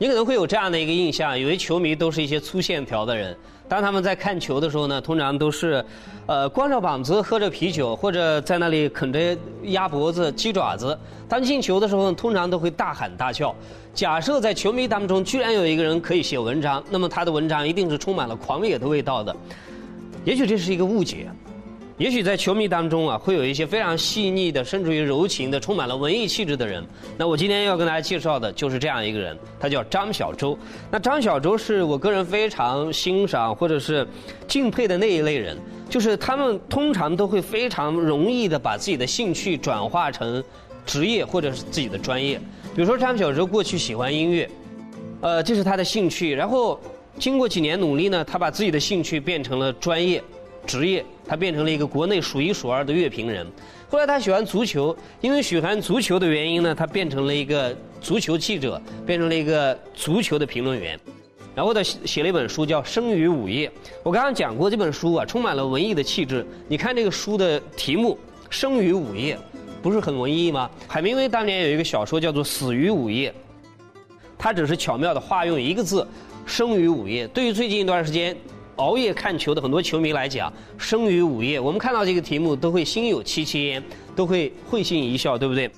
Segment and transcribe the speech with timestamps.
[0.00, 3.36] 你可能会有这样的一个印象，以为球迷都是一些粗线条的人。
[3.68, 5.84] 当他们在看球的时候呢，通常都是，
[6.24, 10.98] 呃，光着膀子喝着啤酒，或者在那里啃着鸭脖子、鸡爪子。
[11.28, 13.54] 当进球的时候，通常都会大喊大叫。
[13.92, 19.36] 假设在球迷当中居然有一个人可以写文章，那么他的文章一定是充满了狂野的味道的。
[20.24, 21.28] 也许这是一个误解。
[22.00, 26.82] 也许在球迷当中啊，会有一些非常细腻的，甚至于柔情的，充满了文艺气质的人。
[27.18, 30.58] 那我今天要跟大家介绍的就是这样一个人，他叫张小舟。
[30.90, 34.08] 那张小舟是我个人非常欣赏或者是
[34.48, 35.58] 敬佩的那一类人，
[35.90, 40.42] 就是他们通常都会非常容易的把自己的兴趣转化成
[40.86, 42.38] 职业或者是自己的专业。
[42.74, 44.48] 比如说张小舟过去喜欢音乐，
[45.20, 46.34] 呃，这是他的兴趣。
[46.34, 46.80] 然后
[47.18, 50.24] 经过几年努力呢，他把自己的兴趣变成了专业。
[50.70, 53.44] 职业，他变成了一个国内数一数二的乐评人。
[53.88, 60.98] 后来他喜欢足球，因为喜欢足球的原因呢，他变成了一个足球记者，变成了一个足球的评论员。
[61.56, 63.68] 然后他写了一本书叫《生于午夜》。
[64.04, 66.46] 我刚刚讲过这本书啊，充满了文艺的气质。
[66.68, 68.16] 你看这个书的题目
[68.48, 69.34] 《生于午夜》，
[69.82, 70.70] 不是很文艺吗？
[70.86, 73.30] 海明威当年有一个小说叫做《死于午夜》，
[74.38, 76.06] 他只是巧妙的化用一个字
[76.46, 77.26] “生于午夜”。
[77.34, 78.36] 对于最近一段时间。
[78.80, 83.82] 熬夜看球的很多球迷来讲，生于午夜，我们看到这个题目都会心有戚戚焉，
[84.16, 85.70] 都会会心一笑，对不对？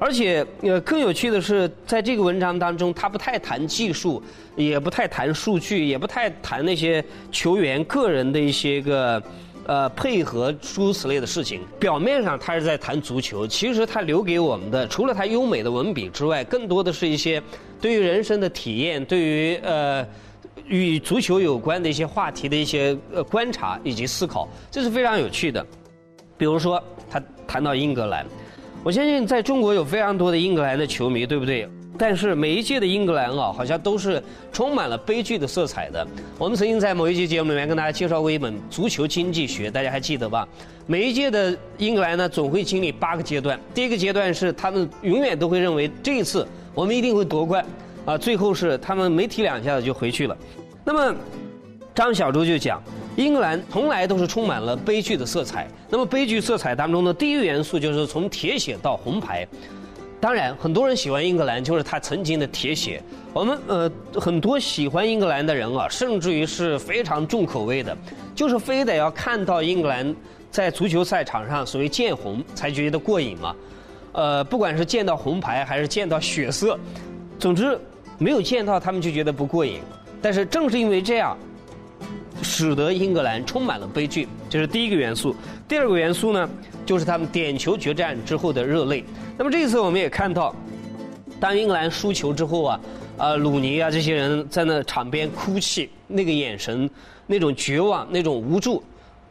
[0.00, 4.20] 而且，呃，更有趣的是，在这个文章当中，他不太谈技术，
[4.56, 9.22] 也不太谈数据，也不太谈那些球员个人的一些个，
[9.66, 11.60] 呃，配合诸如此类的事情。
[11.78, 17.40] 表面上他是在谈足球，其实他留给我们的，除了他优美的文笔之外，更多的是一些
[17.80, 20.04] 对于人生的体验，对于呃。
[20.66, 25.64] 与足球有关的一些话题的一些呃观察以及思考，这是非常有趣的。
[26.36, 28.24] 比如说，他谈到英格兰，
[28.82, 31.68] 我相信在中国有非常多的英格兰的球迷，对不对？
[31.98, 34.22] 但是每一届的英格兰啊，好像都是
[34.52, 36.06] 充满了悲剧的色彩的。
[36.38, 40.48] 我们曾经在某一期节目里面跟大家介绍过一本足球经济学，大家还记得吧？
[40.86, 43.60] 每一届的英格兰呢，总会经历八个阶段。
[43.74, 47.62] 第一个阶段是他们永远都会认为这一次我们一定会夺冠。
[48.06, 50.36] 啊，最后是他们没踢两下子就回去了。
[50.84, 51.14] 那么，
[51.94, 52.82] 张小舟就讲，
[53.16, 55.68] 英格兰从来都是充满了悲剧的色彩。
[55.88, 59.46] 那么悲剧色彩当中的第一个元素就是从铁血到红牌。
[60.20, 63.02] 当然，很多人喜欢英格兰，就是他曾经的铁血。
[63.32, 67.96] 我们呃，很多喜欢英格兰的人啊，甚至于是非常重口味的，
[68.34, 70.14] 就是非得要看到英格兰
[70.50, 73.54] 在足球赛场上所谓见红才觉得过瘾嘛。
[74.12, 76.78] 呃，不管是见到红牌还是见到血色，
[77.38, 77.78] 总之。
[78.20, 79.80] 没有见到他们就觉得不过瘾，
[80.20, 81.34] 但是正是因为这样，
[82.42, 85.34] 使得英格兰充满了悲剧，这是第一个元素。
[85.66, 86.50] 第二个元素呢，
[86.84, 89.02] 就是他们点球决战之后的热泪。
[89.38, 90.54] 那么这一次我们也看到，
[91.40, 92.80] 当英格兰输球之后啊，
[93.16, 96.90] 啊鲁尼啊这些人在那场边哭泣，那个眼神，
[97.26, 98.82] 那种绝望，那种无助。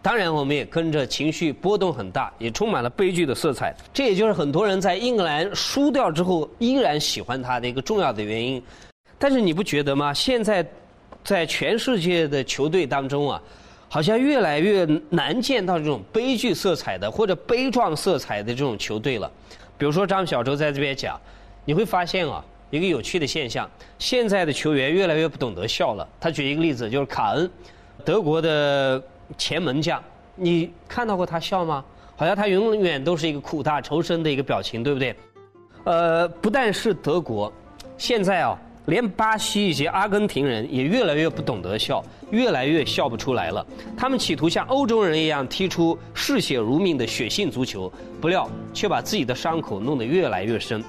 [0.00, 3.74] 当然，我们也跟着情绪波动很大，也充满了悲剧的色彩。
[3.92, 8.62] 这也就是很多人在英格兰输掉之后依然喜欢他的一个重要的原因。
[9.18, 10.14] 但是你不觉得吗？
[10.14, 10.64] 现在
[11.24, 13.42] 在全世界的球队当中啊，
[13.88, 19.30] 好像越来越难见到这种悲剧色彩的或者悲壮色彩的这种球队了。
[19.76, 21.20] 比如说张小舟在这边讲，
[21.64, 26.08] 你会发现啊，一个有趣的现象：现在的球员越来越不懂得笑了。
[26.20, 27.50] 他举一个例子，就是卡恩，
[28.04, 29.02] 德国的。
[29.36, 30.02] 前门将，
[30.34, 31.84] 你看到过他笑吗？
[32.16, 35.14] 好像他永远都是一个苦大仇深的一个表情，对不对？
[35.84, 37.52] 呃，不但是德国，
[37.96, 43.64] 现在啊，连巴西以及阿根廷人也越来越不懂得笑，越来越笑不出来了。
[43.96, 50.82] 他们企图像欧洲人一样踢出嗜血如命的血性足球，不料却把自己的伤口弄得越来越深。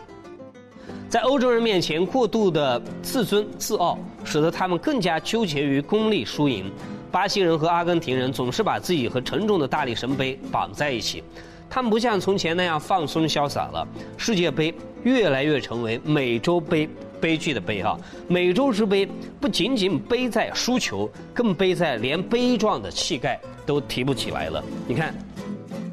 [1.07, 6.71] 在欧洲人面前过度的自尊自傲，使得他们更加纠结于功利输赢。
[7.11, 11.23] 巴西人和阿根廷人总是把自己和沉重的大力神杯绑在一起，
[11.69, 13.87] 他们不像从前那样放松潇洒了。
[14.17, 14.73] 世界杯
[15.03, 16.87] 越来越成为美洲杯，
[17.19, 17.97] 悲剧的悲哈。
[18.27, 19.07] 美洲之杯
[19.39, 24.63] 不仅仅悲在输球，更悲在连悲壮的气概都提不起来了。
[24.87, 25.13] 你看，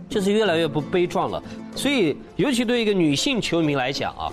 [0.09, 1.43] 就是越来越不悲壮了。
[1.75, 4.33] 所以，尤其对一个女性球迷来讲啊。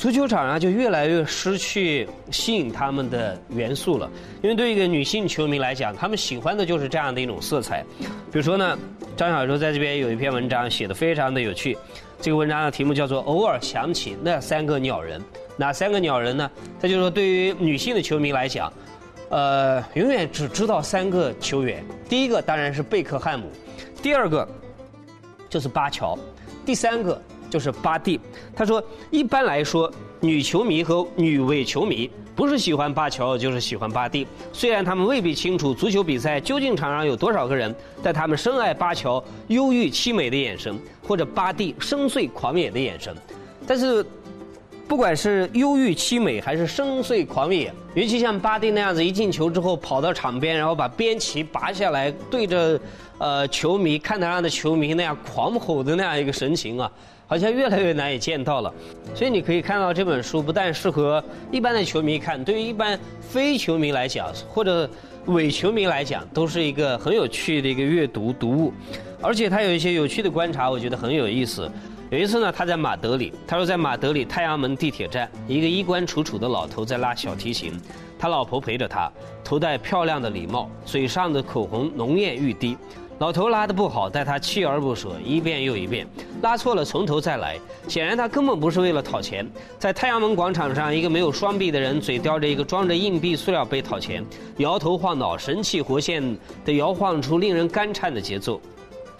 [0.00, 4.10] 足球场上就越来越失去吸引他们的元素了，
[4.42, 7.84] 因为对一个女性球迷来讲，他们喜欢的就是这样的一种色彩。
[8.32, 8.78] 比如说呢，
[9.14, 11.76] 张小舟在这边有一篇文章写的非常的有趣，
[12.18, 15.20] 这个文章的题目叫做《偶尔想起那三个鸟人》。
[15.58, 16.50] 哪三个鸟人呢？
[16.80, 18.72] 他就说，对于女性的球迷来讲，
[19.28, 21.84] 呃，永远只知道三个球员。
[22.08, 23.50] 第一个当然是贝克汉姆，
[24.02, 24.48] 第二个
[25.50, 26.18] 就是巴乔，
[26.64, 27.20] 第三个。
[27.50, 28.18] 就是巴蒂。
[28.54, 34.26] 他说，一般来说，女球迷和女伪球迷不是喜欢巴乔，就是喜欢巴蒂。
[34.52, 43.14] 虽然他们未必清楚足球比赛究竟场上有多少个人，但他们深爱巴乔忧郁凄美的眼神，或者巴蒂深邃狂野的眼神。
[43.66, 44.06] 但是。
[44.88, 52.80] 不管是忧郁凄美还是深邃狂野，尤其像巴蒂那样子，一进球之后跑到场边，然后把边旗拔下来，对着
[53.18, 56.90] 呃球迷看台上的球迷那样狂吼的那样一个神情啊，
[57.30, 58.74] 好像越来越难以见到了。
[59.14, 61.22] 所以你可以看到这本书不但适合
[61.52, 64.90] 一般的球迷看，对于一般非球迷来讲，或者
[65.26, 68.72] 伪球迷来讲，都是一个很有趣的一个阅读读物。
[69.22, 71.70] 而且他有一些有趣的观察，我觉得很有意思。
[72.10, 77.72] 有一次呢，他在马德里，他说在马德里太阳门地铁站，一个衣冠楚楚的老头在拉小提琴，
[78.18, 79.08] 他老婆陪着他，
[79.44, 82.76] 头戴漂亮的礼帽，嘴上的口红浓艳欲滴。
[83.20, 86.06] 老头拉的不好，但他锲而不舍，一遍又一遍，
[86.40, 87.60] 拉错了从头再来。
[87.86, 89.46] 显然他根本不是为了讨钱。
[89.78, 94.24] 在太阳门广场上，一个没有双臂的人嘴叼着一个装着硬币塑料杯讨钱，
[94.56, 96.34] 摇头晃脑，神气活现
[96.64, 98.58] 地摇晃出令人肝颤的节奏。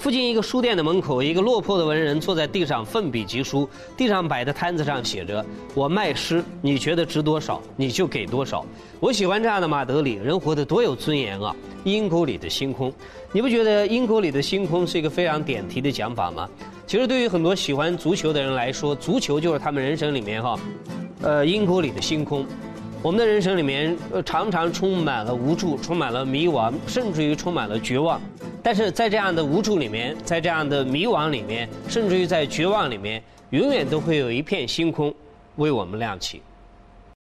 [0.00, 3.69] 附近一个书店的门口，一个落魄的文人坐在地上奋笔疾书。
[3.99, 5.44] 地上摆的摊子上写着
[5.76, 8.64] ：“我卖诗，你觉得值多少，你就给多少。”
[8.99, 11.55] 我喜欢这样的马德里，人活得多有尊严啊！
[11.85, 12.91] 阴沟里的星空，
[13.31, 16.49] 你不觉得阴沟里的星空是一个非常点题的讲法吗？
[16.87, 20.58] 其实对于很多喜欢足球的人来说，足球就是他们人生里面哈，
[21.20, 22.46] 呃，阴沟里的星空。
[23.02, 28.20] 我们的人生里面，呃，常常充满了无助，充满了迷惘，甚至于充满了绝望。
[28.62, 35.14] 但是在这样的无助里面，在这样的迷惘里面，甚至于在绝望里面，永远都会有一片星空
[35.56, 36.43] 为我们亮起。